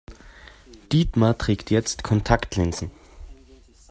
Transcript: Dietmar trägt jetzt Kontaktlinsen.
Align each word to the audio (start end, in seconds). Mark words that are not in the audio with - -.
Dietmar 0.91 1.37
trägt 1.37 1.69
jetzt 1.69 2.01
Kontaktlinsen. 2.03 2.89